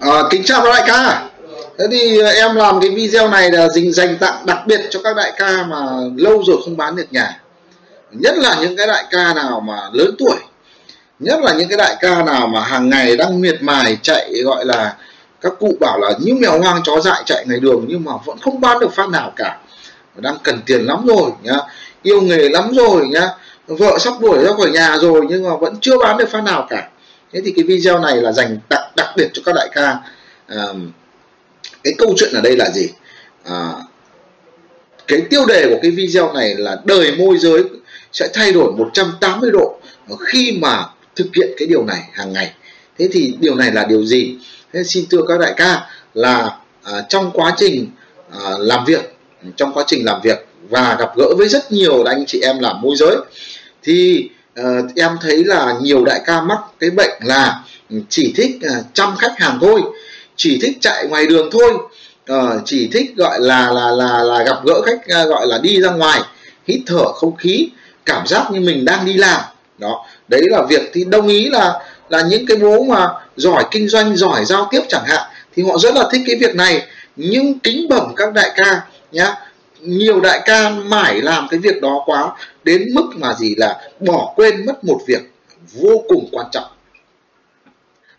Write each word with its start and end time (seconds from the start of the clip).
À, 0.00 0.22
kính 0.30 0.44
chào 0.44 0.64
các 0.64 0.70
đại 0.70 0.82
ca. 0.86 1.28
Thế 1.78 1.84
thì 1.90 2.18
ờ, 2.18 2.30
em 2.30 2.54
làm 2.54 2.80
cái 2.80 2.90
video 2.90 3.28
này 3.28 3.50
là 3.50 3.68
dành 3.68 3.92
dành 3.92 4.18
tặng 4.18 4.46
đặc 4.46 4.58
biệt 4.66 4.80
cho 4.90 5.00
các 5.04 5.16
đại 5.16 5.32
ca 5.36 5.62
mà 5.62 5.76
lâu 6.16 6.42
rồi 6.46 6.56
không 6.64 6.76
bán 6.76 6.96
được 6.96 7.06
nhà. 7.10 7.40
Nhất 8.10 8.34
là 8.38 8.56
những 8.60 8.76
cái 8.76 8.86
đại 8.86 9.04
ca 9.10 9.34
nào 9.34 9.60
mà 9.60 9.76
lớn 9.92 10.14
tuổi. 10.18 10.36
Nhất 11.18 11.40
là 11.40 11.52
những 11.52 11.68
cái 11.68 11.78
đại 11.78 11.96
ca 12.00 12.22
nào 12.22 12.46
mà 12.46 12.60
hàng 12.60 12.90
ngày 12.90 13.16
đang 13.16 13.40
miệt 13.40 13.62
mài 13.62 13.98
chạy 14.02 14.32
gọi 14.44 14.64
là 14.64 14.96
Các 15.44 15.52
cụ 15.60 15.76
bảo 15.80 15.98
là 15.98 16.12
như 16.20 16.34
mèo 16.34 16.60
hoang 16.60 16.82
chó 16.84 17.00
dại 17.00 17.22
chạy 17.26 17.44
ngày 17.48 17.60
đường 17.60 17.84
nhưng 17.88 18.04
mà 18.04 18.12
vẫn 18.24 18.38
không 18.38 18.60
bán 18.60 18.78
được 18.78 18.94
phát 18.94 19.08
nào 19.08 19.32
cả. 19.36 19.58
Đang 20.16 20.36
cần 20.42 20.60
tiền 20.66 20.80
lắm 20.86 21.06
rồi 21.06 21.30
nhá. 21.42 21.56
Yêu 22.02 22.20
nghề 22.20 22.48
lắm 22.48 22.70
rồi 22.72 23.06
nhá. 23.06 23.28
Vợ 23.66 23.98
sắp 23.98 24.14
đuổi 24.20 24.44
ra 24.44 24.52
khỏi 24.56 24.70
nhà 24.70 24.96
rồi 24.96 25.20
nhưng 25.28 25.48
mà 25.48 25.56
vẫn 25.56 25.76
chưa 25.80 25.98
bán 25.98 26.16
được 26.16 26.28
phát 26.30 26.44
nào 26.44 26.66
cả 26.70 26.88
thế 27.34 27.40
thì 27.44 27.52
cái 27.56 27.64
video 27.64 27.98
này 27.98 28.16
là 28.16 28.32
dành 28.32 28.58
đặc 28.70 28.82
đặc 28.96 29.08
biệt 29.16 29.28
cho 29.32 29.42
các 29.46 29.54
đại 29.54 29.68
ca. 29.72 29.98
À, 30.46 30.64
cái 31.84 31.94
câu 31.98 32.14
chuyện 32.16 32.34
ở 32.34 32.40
đây 32.40 32.56
là 32.56 32.70
gì? 32.70 32.88
À, 33.44 33.72
cái 35.08 35.20
tiêu 35.30 35.46
đề 35.46 35.66
của 35.70 35.78
cái 35.82 35.90
video 35.90 36.32
này 36.32 36.54
là 36.54 36.76
đời 36.84 37.12
môi 37.18 37.38
giới 37.38 37.62
sẽ 38.12 38.28
thay 38.34 38.52
đổi 38.52 38.72
180 38.72 39.50
độ 39.50 39.80
khi 40.26 40.58
mà 40.60 40.84
thực 41.16 41.26
hiện 41.36 41.48
cái 41.58 41.68
điều 41.68 41.84
này 41.84 42.00
hàng 42.12 42.32
ngày. 42.32 42.52
Thế 42.98 43.08
thì 43.12 43.34
điều 43.40 43.54
này 43.54 43.72
là 43.72 43.84
điều 43.84 44.04
gì? 44.04 44.36
Thế 44.72 44.84
xin 44.84 45.04
thưa 45.10 45.22
các 45.28 45.40
đại 45.40 45.54
ca 45.56 45.86
là 46.14 46.58
à, 46.82 46.92
trong 47.08 47.30
quá 47.34 47.54
trình 47.56 47.86
à, 48.30 48.50
làm 48.58 48.84
việc 48.84 49.16
trong 49.56 49.72
quá 49.74 49.84
trình 49.86 50.04
làm 50.04 50.20
việc 50.22 50.46
và 50.68 50.96
gặp 51.00 51.16
gỡ 51.16 51.34
với 51.38 51.48
rất 51.48 51.72
nhiều 51.72 52.04
anh 52.04 52.24
chị 52.26 52.40
em 52.40 52.58
làm 52.58 52.80
môi 52.80 52.96
giới 52.96 53.16
thì 53.82 54.28
uh, 54.60 54.94
em 54.96 55.16
thấy 55.20 55.44
là 55.44 55.74
nhiều 55.80 56.04
đại 56.04 56.20
ca 56.26 56.40
mắc 56.40 56.58
cái 56.80 56.90
bệnh 56.90 57.12
là 57.20 57.60
chỉ 58.08 58.32
thích 58.36 58.58
uh, 58.66 58.86
chăm 58.94 59.16
khách 59.16 59.38
hàng 59.38 59.58
thôi 59.60 59.82
chỉ 60.36 60.58
thích 60.62 60.78
chạy 60.80 61.06
ngoài 61.06 61.26
đường 61.26 61.48
thôi 61.52 61.72
uh, 62.32 62.62
chỉ 62.64 62.88
thích 62.92 63.16
gọi 63.16 63.40
là 63.40 63.70
là 63.70 63.90
là 63.90 64.22
là 64.22 64.44
gặp 64.44 64.56
gỡ 64.64 64.82
khách 64.82 65.22
uh, 65.22 65.28
gọi 65.28 65.46
là 65.46 65.58
đi 65.58 65.80
ra 65.80 65.90
ngoài 65.90 66.20
hít 66.66 66.80
thở 66.86 67.12
không 67.12 67.36
khí 67.36 67.68
cảm 68.06 68.26
giác 68.26 68.50
như 68.50 68.60
mình 68.60 68.84
đang 68.84 69.06
đi 69.06 69.12
làm. 69.12 69.40
Đó 69.78 70.06
đấy 70.28 70.42
là 70.50 70.62
việc 70.68 70.90
thì 70.92 71.04
đồng 71.04 71.28
ý 71.28 71.48
là 71.48 71.80
là 72.08 72.22
những 72.22 72.46
cái 72.46 72.56
bố 72.56 72.84
mà 72.84 73.08
giỏi 73.36 73.64
kinh 73.70 73.88
doanh 73.88 74.16
giỏi 74.16 74.44
giao 74.44 74.68
tiếp 74.70 74.80
chẳng 74.88 75.04
hạn 75.06 75.22
thì 75.56 75.62
họ 75.62 75.78
rất 75.78 75.94
là 75.94 76.08
thích 76.12 76.22
cái 76.26 76.36
việc 76.36 76.54
này. 76.54 76.82
Nhưng 77.16 77.58
kính 77.58 77.88
bẩm 77.88 78.12
các 78.16 78.32
đại 78.32 78.50
ca 78.56 78.82
nhá 79.12 79.34
nhiều 79.84 80.20
đại 80.20 80.40
ca 80.44 80.70
mãi 80.70 81.22
làm 81.22 81.48
cái 81.50 81.60
việc 81.60 81.82
đó 81.82 82.02
quá 82.06 82.32
đến 82.64 82.88
mức 82.94 83.06
mà 83.16 83.34
gì 83.34 83.54
là 83.56 83.80
bỏ 84.00 84.32
quên 84.36 84.66
mất 84.66 84.84
một 84.84 85.00
việc 85.06 85.20
vô 85.72 86.02
cùng 86.08 86.28
quan 86.32 86.46
trọng. 86.52 86.64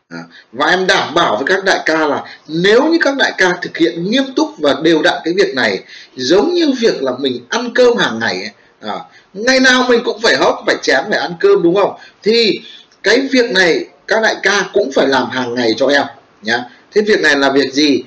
À, 0.09 0.19
và 0.52 0.66
em 0.66 0.88
đảm 0.88 1.13
bảo 1.13 1.36
với 1.36 1.45
các 1.45 1.63
đại 1.63 1.80
ca 1.86 2.08
là 2.08 2.23
nếu 2.47 2.83
như 2.83 2.97
các 3.02 3.17
đại 3.17 3.33
ca 3.38 3.58
thực 3.61 3.77
hiện 3.77 4.11
nghiêm 4.11 4.23
túc 4.36 4.49
và 4.58 4.75
đều 4.83 5.02
đặn 5.02 5.21
cái 5.23 5.33
việc 5.33 5.55
này 5.55 5.83
giống 6.16 6.53
như 6.53 6.71
việc 6.80 7.03
là 7.03 7.11
mình 7.19 7.45
ăn 7.49 7.69
cơm 7.75 7.97
hàng 7.97 8.19
ngày 8.19 8.36
ấy, 8.36 8.52
à, 8.81 8.99
ngày 9.33 9.59
nào 9.59 9.86
mình 9.89 10.02
cũng 10.05 10.21
phải 10.21 10.36
hốc 10.36 10.63
phải 10.66 10.75
chém 10.81 11.03
phải 11.09 11.19
ăn 11.19 11.33
cơm 11.39 11.63
đúng 11.63 11.75
không? 11.75 11.97
Thì 12.23 12.59
cái 13.03 13.19
việc 13.31 13.52
này 13.52 13.86
các 14.08 14.21
đại 14.23 14.36
ca 14.43 14.66
cũng 14.73 14.91
phải 14.91 15.08
làm 15.08 15.30
hàng 15.30 15.55
ngày 15.55 15.69
cho 15.77 15.88
em 15.88 16.05
nhá. 16.41 16.63
Thế 16.93 17.02
việc 17.02 17.19
này 17.19 17.36
là 17.36 17.52
việc 17.52 17.73
gì? 17.73 18.03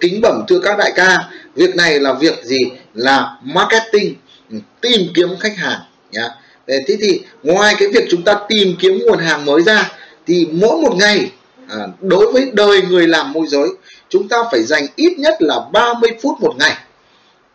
Kính 0.00 0.20
bẩm 0.20 0.44
thưa 0.48 0.60
các 0.60 0.78
đại 0.78 0.92
ca 0.96 1.18
việc 1.54 1.76
này 1.76 2.00
là 2.00 2.12
việc 2.12 2.44
gì? 2.44 2.58
Là 2.94 3.36
marketing 3.42 4.14
ừ, 4.50 4.56
tìm 4.80 5.00
kiếm 5.14 5.28
khách 5.40 5.56
hàng 5.56 5.80
nhá. 6.12 6.28
Thế 6.66 6.96
thì 7.00 7.20
ngoài 7.42 7.74
cái 7.78 7.88
việc 7.88 8.04
chúng 8.10 8.22
ta 8.22 8.34
tìm 8.48 8.76
kiếm 8.80 8.98
nguồn 8.98 9.18
hàng 9.18 9.44
mới 9.44 9.62
ra 9.62 9.92
thì 10.26 10.48
mỗi 10.52 10.76
một 10.76 10.96
ngày 10.96 11.30
à, 11.68 11.86
đối 12.00 12.32
với 12.32 12.50
đời 12.52 12.82
người 12.82 13.08
làm 13.08 13.32
môi 13.32 13.46
giới 13.46 13.68
chúng 14.08 14.28
ta 14.28 14.36
phải 14.50 14.62
dành 14.62 14.86
ít 14.96 15.18
nhất 15.18 15.34
là 15.38 15.60
30 15.72 16.10
phút 16.22 16.40
một 16.40 16.54
ngày 16.58 16.76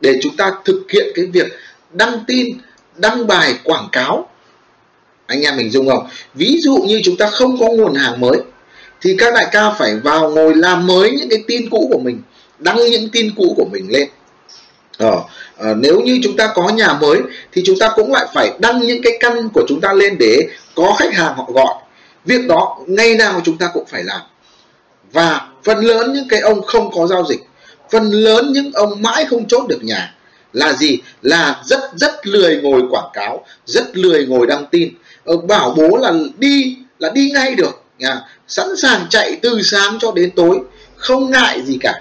để 0.01 0.19
chúng 0.21 0.35
ta 0.37 0.51
thực 0.65 0.85
hiện 0.89 1.07
cái 1.15 1.25
việc 1.25 1.47
đăng 1.91 2.23
tin 2.27 2.57
đăng 2.95 3.27
bài 3.27 3.55
quảng 3.63 3.87
cáo. 3.91 4.29
Anh 5.25 5.41
em 5.41 5.57
mình 5.57 5.71
dùng 5.71 5.89
không? 5.89 6.07
Ví 6.33 6.57
dụ 6.61 6.77
như 6.87 7.01
chúng 7.03 7.17
ta 7.17 7.29
không 7.29 7.59
có 7.59 7.67
nguồn 7.67 7.93
hàng 7.93 8.21
mới 8.21 8.37
thì 9.01 9.15
các 9.17 9.33
đại 9.33 9.47
ca 9.51 9.71
phải 9.71 9.95
vào 9.95 10.29
ngồi 10.29 10.55
làm 10.55 10.87
mới 10.87 11.11
những 11.11 11.29
cái 11.29 11.43
tin 11.47 11.69
cũ 11.69 11.89
của 11.91 11.99
mình 11.99 12.21
đăng 12.59 12.77
những 12.91 13.09
tin 13.09 13.33
cũ 13.37 13.53
của 13.57 13.65
mình 13.71 13.91
lên. 13.91 14.09
Ờ, 14.97 15.23
à, 15.57 15.73
nếu 15.73 16.01
như 16.01 16.19
chúng 16.23 16.37
ta 16.37 16.51
có 16.55 16.69
nhà 16.69 16.93
mới 17.01 17.19
thì 17.51 17.61
chúng 17.65 17.79
ta 17.79 17.89
cũng 17.95 18.13
lại 18.13 18.25
phải 18.33 18.51
đăng 18.59 18.79
những 18.79 19.01
cái 19.01 19.13
căn 19.19 19.49
của 19.53 19.63
chúng 19.67 19.81
ta 19.81 19.93
lên 19.93 20.17
để 20.19 20.47
có 20.75 20.95
khách 20.99 21.13
hàng 21.13 21.35
họ 21.35 21.49
gọi. 21.53 21.73
Việc 22.25 22.47
đó 22.47 22.77
ngày 22.87 23.15
nào 23.15 23.41
chúng 23.45 23.57
ta 23.57 23.69
cũng 23.73 23.85
phải 23.85 24.03
làm. 24.03 24.21
Và 25.11 25.47
phần 25.63 25.77
lớn 25.77 26.13
những 26.13 26.27
cái 26.29 26.39
ông 26.39 26.61
không 26.61 26.91
có 26.91 27.07
giao 27.07 27.25
dịch 27.29 27.39
phần 27.91 28.11
lớn 28.11 28.53
những 28.53 28.71
ông 28.73 29.01
mãi 29.01 29.25
không 29.25 29.47
chốt 29.47 29.67
được 29.67 29.83
nhà 29.83 30.15
là 30.53 30.73
gì? 30.73 30.99
Là 31.21 31.61
rất 31.65 31.79
rất 31.95 32.27
lười 32.27 32.61
ngồi 32.61 32.81
quảng 32.89 33.09
cáo 33.13 33.45
rất 33.65 33.97
lười 33.97 34.25
ngồi 34.25 34.47
đăng 34.47 34.65
tin. 34.65 34.89
Ờ, 35.25 35.37
bảo 35.37 35.73
bố 35.77 35.97
là 35.97 36.13
đi 36.37 36.77
là 36.99 37.09
đi 37.09 37.31
ngay 37.33 37.55
được 37.55 37.81
nhà 37.99 38.21
sẵn 38.47 38.67
sàng 38.77 39.05
chạy 39.09 39.39
từ 39.41 39.61
sáng 39.61 39.97
cho 40.01 40.11
đến 40.11 40.31
tối 40.31 40.59
không 40.95 41.31
ngại 41.31 41.61
gì 41.65 41.77
cả 41.81 41.93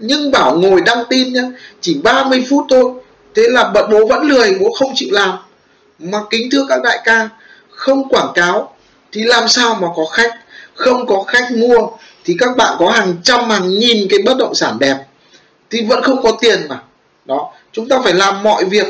nhưng 0.00 0.30
bảo 0.30 0.56
ngồi 0.56 0.80
đăng 0.80 1.04
tin 1.10 1.32
nhá 1.32 1.42
chỉ 1.80 2.00
30 2.02 2.46
phút 2.50 2.66
thôi. 2.70 2.92
Thế 3.34 3.42
là 3.48 3.70
bận 3.74 3.90
bố 3.90 4.06
vẫn 4.06 4.22
lười 4.22 4.56
bố 4.60 4.72
không 4.72 4.92
chịu 4.94 5.08
làm. 5.12 5.38
Mà 5.98 6.18
kính 6.30 6.48
thưa 6.52 6.66
các 6.68 6.82
đại 6.82 6.98
ca 7.04 7.28
không 7.70 8.08
quảng 8.08 8.32
cáo 8.34 8.74
thì 9.12 9.22
làm 9.22 9.48
sao 9.48 9.74
mà 9.74 9.88
có 9.96 10.04
khách? 10.04 10.34
Không 10.74 11.06
có 11.06 11.22
khách 11.26 11.52
mua 11.52 11.88
thì 12.24 12.36
các 12.38 12.56
bạn 12.56 12.76
có 12.78 12.90
hàng 12.90 13.14
trăm 13.24 13.50
hàng 13.50 13.78
nghìn 13.78 14.08
cái 14.10 14.18
bất 14.24 14.36
động 14.38 14.54
sản 14.54 14.76
đẹp 14.78 14.96
thì 15.70 15.84
vẫn 15.84 16.02
không 16.02 16.22
có 16.22 16.32
tiền 16.40 16.60
mà. 16.68 16.82
Đó 17.24 17.52
chúng 17.72 17.88
ta 17.88 18.00
phải 18.04 18.14
làm 18.14 18.42
mọi 18.42 18.64
việc. 18.64 18.86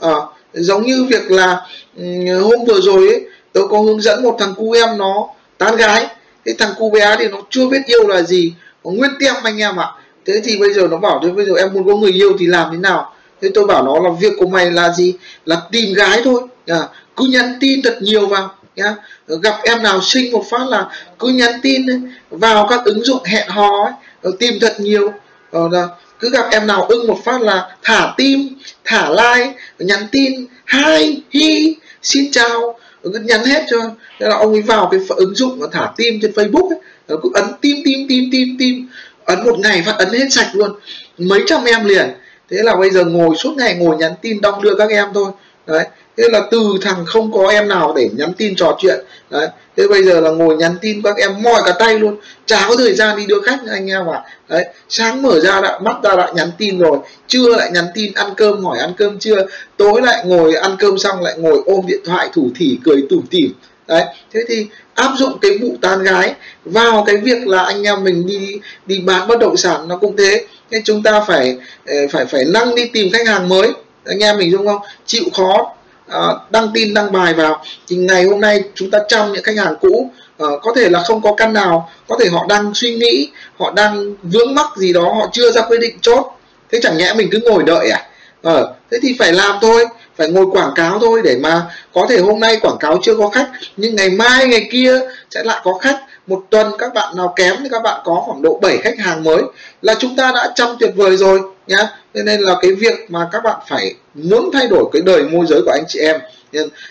À, 0.00 0.12
giống 0.52 0.86
như 0.86 1.04
việc 1.10 1.30
là 1.30 1.60
ừ, 1.96 2.04
hôm 2.40 2.64
vừa 2.66 2.80
rồi 2.80 3.08
ấy, 3.08 3.26
tôi 3.52 3.68
có 3.68 3.80
hướng 3.80 4.00
dẫn 4.00 4.22
một 4.22 4.36
thằng 4.38 4.54
cu 4.56 4.72
em 4.72 4.98
nó 4.98 5.28
tán 5.58 5.76
gái. 5.76 6.06
Cái 6.44 6.54
thằng 6.58 6.72
cu 6.78 6.90
bé 6.90 7.16
thì 7.18 7.28
nó 7.28 7.38
chưa 7.50 7.66
biết 7.66 7.80
yêu 7.86 8.06
là 8.08 8.22
gì. 8.22 8.54
Nó 8.84 8.90
nguyên 8.90 9.10
tem 9.20 9.34
anh 9.42 9.60
em 9.60 9.76
ạ 9.76 9.86
thế 10.24 10.40
thì 10.44 10.56
bây 10.56 10.72
giờ 10.72 10.88
nó 10.90 10.96
bảo 10.96 11.20
thế 11.22 11.30
bây 11.30 11.46
giờ 11.46 11.52
em 11.54 11.72
muốn 11.72 11.86
có 11.86 11.96
người 11.96 12.12
yêu 12.12 12.36
thì 12.38 12.46
làm 12.46 12.68
thế 12.72 12.78
nào? 12.78 13.14
Thế 13.40 13.50
tôi 13.54 13.66
bảo 13.66 13.82
nó 13.84 13.98
là 13.98 14.10
việc 14.20 14.32
của 14.38 14.46
mày 14.46 14.70
là 14.70 14.92
gì? 14.92 15.14
Là 15.44 15.62
tìm 15.72 15.94
gái 15.94 16.20
thôi 16.24 16.40
à, 16.66 16.78
cứ 17.16 17.24
nhắn 17.24 17.56
tin 17.60 17.82
thật 17.82 17.98
nhiều 18.00 18.26
vào 18.26 18.54
nhá. 18.76 18.94
Gặp 19.26 19.54
em 19.62 19.82
nào 19.82 20.00
xinh 20.02 20.32
một 20.32 20.44
phát 20.50 20.68
là 20.68 20.88
cứ 21.18 21.28
nhắn 21.28 21.52
tin 21.62 21.86
vào 22.30 22.66
các 22.70 22.84
ứng 22.84 23.04
dụng 23.04 23.24
hẹn 23.24 23.48
hò 23.48 23.84
ấy, 23.84 23.92
ờ, 24.22 24.32
tìm 24.38 24.54
thật 24.60 24.80
nhiều. 24.80 25.12
Rồi 25.52 25.68
là 25.72 25.88
cứ 26.20 26.30
gặp 26.30 26.46
em 26.50 26.66
nào 26.66 26.84
ưng 26.84 27.06
một 27.06 27.18
phát 27.24 27.42
là 27.42 27.76
thả 27.82 28.14
tim 28.16 28.48
thả 28.84 29.10
like 29.10 29.52
nhắn 29.78 30.06
tin 30.12 30.46
hi 30.72 31.22
hi 31.30 31.76
xin 32.02 32.30
chào. 32.32 32.78
Ờ, 33.02 33.10
cứ 33.12 33.18
nhắn 33.18 33.44
hết 33.44 33.64
cho. 33.70 33.78
Thế 34.20 34.28
là 34.28 34.36
ông 34.36 34.52
ấy 34.52 34.62
vào 34.62 34.88
cái 34.90 35.00
ứng 35.08 35.34
dụng 35.34 35.58
và 35.58 35.68
thả 35.72 35.92
tim 35.96 36.20
trên 36.22 36.32
facebook 36.32 36.68
ấy, 36.68 36.78
cứ 37.08 37.30
ấn 37.34 37.44
tim 37.60 37.76
tim 37.84 38.08
tim 38.08 38.28
tim 38.32 38.56
tim 38.58 38.88
ấn 39.24 39.44
một 39.44 39.58
ngày 39.58 39.82
phát 39.86 39.98
ấn 39.98 40.08
hết 40.08 40.26
sạch 40.30 40.50
luôn. 40.52 40.70
Mấy 41.18 41.40
trăm 41.46 41.64
em 41.64 41.84
liền. 41.84 42.10
Thế 42.50 42.56
là 42.62 42.76
bây 42.76 42.90
giờ 42.90 43.04
ngồi 43.04 43.36
suốt 43.36 43.54
ngày 43.56 43.74
ngồi 43.74 43.96
nhắn 43.96 44.12
tin 44.22 44.40
đong 44.40 44.62
đưa 44.62 44.74
các 44.74 44.90
em 44.90 45.08
thôi. 45.14 45.30
Đấy. 45.66 45.84
Thế 46.16 46.24
là 46.32 46.40
từ 46.50 46.74
thằng 46.82 47.04
không 47.06 47.32
có 47.32 47.48
em 47.48 47.68
nào 47.68 47.92
để 47.96 48.08
nhắn 48.12 48.32
tin 48.38 48.56
trò 48.56 48.76
chuyện. 48.78 49.04
Đấy. 49.30 49.48
Thế 49.76 49.88
bây 49.88 50.04
giờ 50.04 50.20
là 50.20 50.30
ngồi 50.30 50.56
nhắn 50.56 50.76
tin 50.80 51.02
các 51.02 51.16
em 51.16 51.42
mỏi 51.42 51.62
cả 51.66 51.72
tay 51.78 51.98
luôn. 51.98 52.16
Chả 52.46 52.66
có 52.68 52.76
thời 52.76 52.94
gian 52.94 53.16
đi 53.16 53.26
đưa 53.26 53.40
khách 53.40 53.58
anh 53.70 53.90
em 53.90 54.10
ạ. 54.10 54.22
À. 54.24 54.24
đấy. 54.48 54.64
Sáng 54.88 55.22
mở 55.22 55.40
ra 55.40 55.60
đã, 55.60 55.78
mắt 55.78 55.96
ra 56.02 56.14
lại 56.14 56.32
nhắn 56.34 56.50
tin 56.58 56.78
rồi. 56.78 56.98
Trưa 57.28 57.56
lại 57.56 57.70
nhắn 57.70 57.84
tin 57.94 58.12
ăn 58.14 58.34
cơm, 58.36 58.64
hỏi 58.64 58.78
ăn 58.78 58.92
cơm 58.96 59.18
chưa. 59.18 59.46
Tối 59.76 60.02
lại 60.02 60.24
ngồi 60.26 60.54
ăn 60.54 60.76
cơm 60.78 60.98
xong 60.98 61.22
lại 61.22 61.34
ngồi 61.38 61.58
ôm 61.66 61.86
điện 61.86 62.00
thoại 62.04 62.28
thủ 62.32 62.50
thỉ, 62.56 62.78
cười 62.84 63.06
tủm 63.10 63.22
tỉm 63.30 63.52
đấy, 63.86 64.04
thế 64.32 64.40
thì 64.48 64.66
áp 64.94 65.10
dụng 65.16 65.38
cái 65.40 65.58
vụ 65.58 65.76
tán 65.82 66.02
gái 66.02 66.34
vào 66.64 67.04
cái 67.06 67.16
việc 67.16 67.46
là 67.46 67.62
anh 67.62 67.82
em 67.82 68.04
mình 68.04 68.26
đi 68.26 68.60
đi 68.86 68.98
bán 68.98 69.28
bất 69.28 69.38
động 69.38 69.56
sản 69.56 69.88
nó 69.88 69.96
cũng 69.96 70.16
thế. 70.16 70.44
Nên 70.70 70.82
chúng 70.84 71.02
ta 71.02 71.20
phải 71.26 71.56
ờ, 71.86 71.94
phải 72.10 72.26
phải 72.26 72.44
năng 72.44 72.74
đi 72.74 72.90
tìm 72.92 73.12
khách 73.12 73.26
hàng 73.26 73.48
mới. 73.48 73.68
Anh 74.04 74.22
em 74.22 74.38
mình 74.38 74.52
đúng 74.52 74.66
không? 74.66 74.82
Chịu 75.06 75.24
khó 75.36 75.74
ờ, 76.08 76.40
đăng 76.50 76.70
tin, 76.74 76.94
đăng 76.94 77.12
bài 77.12 77.34
vào. 77.34 77.64
Thì 77.88 77.96
ngày 77.96 78.24
hôm 78.24 78.40
nay 78.40 78.62
chúng 78.74 78.90
ta 78.90 78.98
chăm 79.08 79.32
những 79.32 79.42
khách 79.42 79.56
hàng 79.56 79.74
cũ 79.80 80.10
ờ, 80.38 80.58
có 80.62 80.72
thể 80.76 80.88
là 80.88 81.02
không 81.02 81.22
có 81.22 81.34
căn 81.34 81.52
nào. 81.52 81.90
Có 82.08 82.16
thể 82.20 82.28
họ 82.28 82.46
đang 82.48 82.74
suy 82.74 82.94
nghĩ, 82.94 83.28
họ 83.58 83.72
đang 83.76 84.14
vướng 84.22 84.54
mắc 84.54 84.66
gì 84.76 84.92
đó, 84.92 85.14
họ 85.18 85.28
chưa 85.32 85.50
ra 85.50 85.62
quyết 85.62 85.80
định 85.80 85.98
chốt. 86.00 86.26
Thế 86.72 86.78
chẳng 86.82 86.98
nhẽ 86.98 87.14
mình 87.16 87.28
cứ 87.32 87.40
ngồi 87.44 87.62
đợi 87.62 87.90
à? 87.90 88.06
Ờ 88.42 88.74
thế 88.90 88.98
thì 89.02 89.16
phải 89.18 89.32
làm 89.32 89.58
thôi 89.60 89.86
phải 90.16 90.28
ngồi 90.28 90.46
quảng 90.52 90.72
cáo 90.74 90.98
thôi 90.98 91.20
để 91.24 91.36
mà 91.40 91.62
có 91.94 92.06
thể 92.08 92.18
hôm 92.18 92.40
nay 92.40 92.58
quảng 92.62 92.78
cáo 92.80 92.98
chưa 93.02 93.16
có 93.16 93.28
khách, 93.28 93.50
nhưng 93.76 93.96
ngày 93.96 94.10
mai, 94.10 94.46
ngày 94.46 94.68
kia 94.70 95.00
sẽ 95.30 95.44
lại 95.44 95.60
có 95.64 95.74
khách. 95.74 96.00
Một 96.26 96.42
tuần 96.50 96.72
các 96.78 96.94
bạn 96.94 97.16
nào 97.16 97.32
kém 97.36 97.54
thì 97.60 97.68
các 97.70 97.82
bạn 97.82 98.00
có 98.04 98.22
khoảng 98.26 98.42
độ 98.42 98.58
7 98.62 98.78
khách 98.78 98.98
hàng 98.98 99.24
mới 99.24 99.42
là 99.82 99.94
chúng 99.98 100.16
ta 100.16 100.32
đã 100.34 100.52
chăm 100.54 100.68
tuyệt 100.80 100.90
vời 100.96 101.16
rồi, 101.16 101.40
nhá. 101.66 101.88
Nên 102.14 102.40
là 102.40 102.54
cái 102.60 102.72
việc 102.72 102.94
mà 103.08 103.28
các 103.32 103.42
bạn 103.44 103.60
phải 103.68 103.94
muốn 104.14 104.50
thay 104.52 104.66
đổi 104.66 104.84
cái 104.92 105.02
đời 105.02 105.22
môi 105.22 105.46
giới 105.46 105.60
của 105.64 105.70
anh 105.70 105.84
chị 105.88 106.00
em 106.00 106.20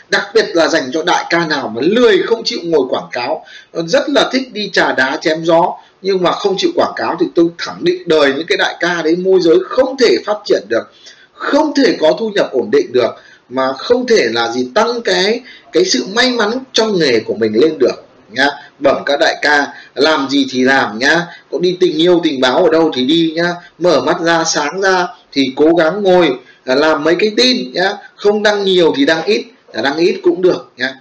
đặc 0.10 0.28
biệt 0.34 0.46
là 0.54 0.68
dành 0.68 0.84
cho 0.94 1.04
đại 1.04 1.26
ca 1.30 1.46
nào 1.48 1.72
mà 1.76 1.82
lười 1.84 2.24
không 2.26 2.44
chịu 2.46 2.60
ngồi 2.64 2.88
quảng 2.90 3.08
cáo, 3.12 3.46
rất 3.74 4.10
là 4.10 4.30
thích 4.32 4.54
đi 4.54 4.70
trà 4.74 4.92
đá, 4.92 5.18
chém 5.22 5.44
gió, 5.44 5.74
nhưng 6.02 6.24
mà 6.24 6.32
không 6.32 6.56
chịu 6.58 6.72
quảng 6.76 6.94
cáo 6.96 7.18
thì 7.20 7.26
tôi 7.36 7.46
khẳng 7.58 7.84
định 7.84 8.04
đời 8.06 8.34
những 8.38 8.48
cái 8.48 8.58
đại 8.58 8.76
ca 8.80 9.02
đấy 9.02 9.16
môi 9.16 9.40
giới 9.42 9.58
không 9.70 9.98
thể 9.98 10.16
phát 10.26 10.38
triển 10.46 10.62
được 10.70 10.84
không 11.44 11.74
thể 11.76 11.98
có 12.00 12.16
thu 12.20 12.30
nhập 12.36 12.50
ổn 12.52 12.72
định 12.72 12.92
được, 12.94 13.12
mà 13.50 13.74
không 13.78 14.08
thể 14.08 14.28
là 14.32 14.52
gì 14.52 14.68
tăng 14.76 15.02
cái 15.02 15.42
cái 15.72 15.86
sự 15.86 16.06
may 16.16 16.32
mắn 16.32 16.52
trong 16.74 17.00
nghề 17.00 17.20
của 17.20 17.34
mình 17.34 17.54
lên 17.54 17.78
được, 17.80 18.06
nhá. 18.32 18.48
Bẩm 18.80 19.04
các 19.06 19.20
đại 19.20 19.36
ca, 19.42 19.68
làm 19.96 20.28
gì 20.30 20.46
thì 20.52 20.64
làm, 20.64 21.00
nhá. 21.00 21.28
Có 21.52 21.60
đi 21.60 21.78
tình 21.80 21.98
yêu, 21.98 22.22
tình 22.24 22.42
báo 22.42 22.64
ở 22.64 22.70
đâu 22.72 22.92
thì 22.96 23.06
đi, 23.06 23.34
nhá. 23.36 23.54
Mở 23.80 24.02
mắt 24.02 24.22
ra, 24.22 24.44
sáng 24.44 24.82
ra 24.82 25.08
thì 25.32 25.54
cố 25.56 25.76
gắng 25.76 26.04
ngồi 26.04 26.30
à, 26.66 26.76
làm 26.76 27.04
mấy 27.04 27.16
cái 27.16 27.32
tin, 27.38 27.74
nhá. 27.74 27.94
Không 28.16 28.44
đăng 28.44 28.66
nhiều 28.66 28.94
thì 28.98 29.06
đăng 29.06 29.24
ít 29.26 29.46
à, 29.74 29.82
đăng 29.82 29.98
ít 29.98 30.20
cũng 30.24 30.42
được, 30.42 30.72
nhá 30.78 30.96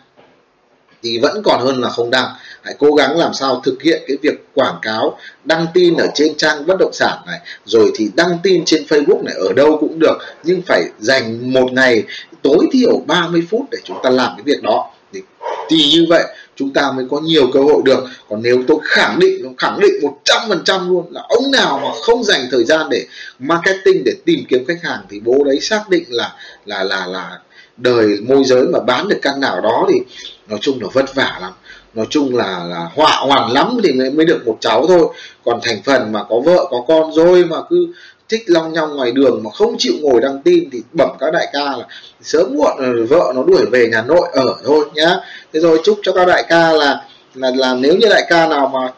thì 1.03 1.19
vẫn 1.19 1.43
còn 1.45 1.61
hơn 1.61 1.81
là 1.81 1.89
không 1.89 2.11
đăng. 2.11 2.29
Hãy 2.63 2.75
cố 2.79 2.95
gắng 2.95 3.19
làm 3.19 3.35
sao 3.35 3.61
thực 3.65 3.83
hiện 3.83 4.03
cái 4.09 4.17
việc 4.23 4.35
quảng 4.55 4.79
cáo 4.83 5.19
đăng 5.45 5.67
tin 5.75 5.97
ở 5.97 6.07
trên 6.15 6.35
trang 6.37 6.67
bất 6.67 6.77
động 6.79 6.93
sản 6.93 7.19
này 7.27 7.39
rồi 7.65 7.93
thì 7.97 8.11
đăng 8.15 8.39
tin 8.43 8.65
trên 8.65 8.85
Facebook 8.89 9.25
này 9.25 9.35
ở 9.35 9.53
đâu 9.57 9.77
cũng 9.81 9.99
được 9.99 10.19
nhưng 10.45 10.63
phải 10.63 10.85
dành 10.99 11.53
một 11.53 11.73
ngày 11.73 12.03
tối 12.43 12.67
thiểu 12.73 13.03
30 13.07 13.47
phút 13.51 13.63
để 13.71 13.79
chúng 13.85 13.97
ta 14.03 14.11
làm 14.11 14.33
cái 14.37 14.43
việc 14.45 14.63
đó. 14.63 14.91
Thì, 15.13 15.21
thì 15.69 15.77
như 15.93 16.07
vậy 16.09 16.25
chúng 16.57 16.73
ta 16.73 16.93
mới 16.93 17.07
có 17.11 17.21
nhiều 17.21 17.51
cơ 17.53 17.61
hội 17.61 17.83
được. 17.85 18.05
Còn 18.29 18.43
nếu 18.43 18.63
tôi 18.69 18.79
khẳng 18.83 19.19
định 19.19 19.55
khẳng 19.59 19.81
định 19.81 19.93
một 20.03 20.19
trăm 20.25 20.43
phần 20.49 20.63
trăm 20.65 20.89
luôn 20.89 21.07
là 21.11 21.23
ông 21.29 21.51
nào 21.51 21.81
mà 21.83 21.89
không 22.03 22.25
dành 22.25 22.41
thời 22.51 22.65
gian 22.65 22.89
để 22.91 23.07
marketing 23.39 24.05
để 24.05 24.13
tìm 24.25 24.45
kiếm 24.49 24.65
khách 24.69 24.83
hàng 24.83 25.01
thì 25.11 25.21
bố 25.21 25.45
đấy 25.45 25.61
xác 25.61 25.89
định 25.89 26.05
là 26.09 26.35
là 26.67 26.85
là 26.85 27.07
là 27.07 27.39
đời 27.77 28.19
môi 28.29 28.45
giới 28.45 28.63
mà 28.63 28.81
bán 28.81 29.09
được 29.09 29.19
căn 29.23 29.41
nào 29.41 29.61
đó 29.61 29.87
thì 29.93 30.01
nói 30.49 30.59
chung 30.63 30.83
là 30.83 30.89
vất 30.93 31.15
vả 31.15 31.39
lắm. 31.41 31.53
Nói 31.95 32.07
chung 32.11 32.37
là 32.37 32.65
là 32.65 32.89
họa 32.95 33.17
hoàn 33.17 33.53
lắm 33.53 33.77
thì 33.83 33.93
mới, 33.93 34.11
mới 34.11 34.27
được 34.27 34.47
một 34.47 34.57
cháu 34.61 34.87
thôi. 34.87 35.07
Còn 35.45 35.61
thành 35.63 35.83
phần 35.85 36.13
mà 36.13 36.25
có 36.29 36.41
vợ 36.41 36.67
có 36.71 36.85
con 36.89 37.13
rồi 37.13 37.45
mà 37.45 37.57
cứ 37.71 37.87
thích 38.29 38.43
long 38.47 38.73
nhong 38.73 38.97
ngoài 38.97 39.13
đường 39.13 39.41
mà 39.45 39.51
không 39.51 39.75
chịu 39.79 39.95
ngồi 40.01 40.21
đăng 40.21 40.43
tin 40.43 40.71
thì 40.73 40.83
bẩm 40.93 41.09
các 41.21 41.31
đại 41.33 41.47
ca 41.53 41.61
là 41.61 41.87
sớm 42.23 42.55
muộn 42.57 43.07
vợ 43.09 43.33
nó 43.35 43.43
đuổi 43.43 43.67
về 43.67 43.89
nhà 43.93 44.03
nội 44.03 44.29
ở 44.33 44.57
thôi 44.65 44.85
nhá. 44.95 45.17
Thế 45.53 45.61
rồi 45.61 45.81
chúc 45.85 45.99
cho 46.03 46.13
các 46.13 46.29
đại 46.29 46.45
ca 46.49 46.73
là 46.73 47.05
là 47.35 47.51
là 47.57 47.75
nếu 47.75 47.97
như 47.97 48.09
đại 48.09 48.25
ca 48.29 48.47
nào 48.47 48.69
mà 48.75 48.93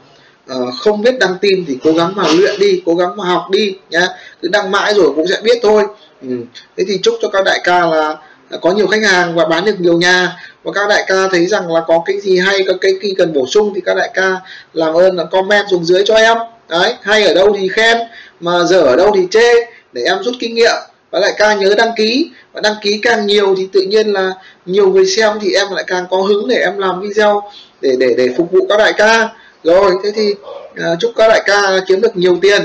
uh, 0.58 0.74
không 0.78 1.02
biết 1.02 1.18
đăng 1.18 1.34
tin 1.40 1.64
thì 1.66 1.78
cố 1.84 1.92
gắng 1.92 2.12
mà 2.16 2.24
luyện 2.36 2.60
đi 2.60 2.82
cố 2.86 2.94
gắng 2.94 3.16
mà 3.16 3.24
học 3.24 3.46
đi 3.50 3.76
nhá. 3.90 4.08
Cứ 4.42 4.48
đăng 4.48 4.70
mãi 4.70 4.94
rồi 4.94 5.12
cũng 5.16 5.26
sẽ 5.26 5.40
biết 5.44 5.58
thôi. 5.62 5.82
Ừ. 6.22 6.36
thế 6.76 6.84
thì 6.88 6.98
chúc 7.02 7.14
cho 7.22 7.28
các 7.28 7.44
đại 7.44 7.60
ca 7.64 7.86
là 7.86 8.16
có 8.60 8.72
nhiều 8.72 8.86
khách 8.86 9.02
hàng 9.02 9.34
và 9.34 9.44
bán 9.44 9.64
được 9.64 9.80
nhiều 9.80 9.98
nhà. 9.98 10.36
Và 10.62 10.72
các 10.72 10.88
đại 10.88 11.04
ca 11.06 11.28
thấy 11.30 11.46
rằng 11.46 11.72
là 11.72 11.80
có 11.86 12.02
cái 12.06 12.20
gì 12.20 12.38
hay 12.38 12.64
có 12.68 12.74
cái 12.80 12.92
gì 13.02 13.14
cần 13.18 13.32
bổ 13.32 13.46
sung 13.46 13.72
thì 13.74 13.80
các 13.84 13.96
đại 13.96 14.10
ca 14.14 14.40
làm 14.72 14.94
ơn 14.94 15.16
là 15.16 15.24
comment 15.24 15.66
xuống 15.70 15.84
dưới 15.84 16.02
cho 16.06 16.14
em. 16.14 16.36
Đấy 16.68 16.94
hay 17.02 17.26
ở 17.26 17.34
đâu 17.34 17.56
thì 17.58 17.68
khen 17.68 17.98
mà 18.40 18.52
dở 18.64 18.80
ở 18.80 18.96
đâu 18.96 19.12
thì 19.14 19.26
chê 19.30 19.52
để 19.92 20.02
em 20.02 20.22
rút 20.22 20.34
kinh 20.40 20.54
nghiệm. 20.54 20.76
Và 21.10 21.20
đại 21.20 21.32
ca 21.36 21.54
nhớ 21.54 21.74
đăng 21.78 21.90
ký. 21.96 22.30
Và 22.52 22.60
đăng 22.60 22.74
ký 22.82 23.00
càng 23.02 23.26
nhiều 23.26 23.54
thì 23.58 23.68
tự 23.72 23.80
nhiên 23.80 24.12
là 24.12 24.32
nhiều 24.66 24.88
người 24.88 25.06
xem 25.06 25.38
thì 25.40 25.54
em 25.54 25.66
lại 25.70 25.84
càng 25.86 26.06
có 26.10 26.16
hứng 26.16 26.48
để 26.48 26.56
em 26.56 26.78
làm 26.78 27.00
video 27.00 27.42
để 27.80 27.96
để 27.98 28.14
để 28.16 28.28
phục 28.36 28.52
vụ 28.52 28.66
các 28.68 28.76
đại 28.76 28.92
ca. 28.92 29.28
Rồi 29.64 29.92
thế 30.04 30.12
thì 30.14 30.32
uh, 30.32 30.98
chúc 31.00 31.12
các 31.16 31.28
đại 31.28 31.42
ca 31.44 31.60
kiếm 31.88 32.00
được 32.00 32.16
nhiều 32.16 32.38
tiền 32.42 32.62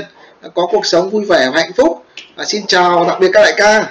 có 0.54 0.66
cuộc 0.72 0.86
sống 0.86 1.10
vui 1.10 1.24
vẻ 1.24 1.50
hạnh 1.54 1.72
phúc. 1.76 2.04
Và 2.36 2.44
xin 2.44 2.66
chào 2.66 3.04
tạm 3.08 3.20
biệt 3.20 3.30
các 3.32 3.42
đại 3.42 3.54
ca. 3.56 3.86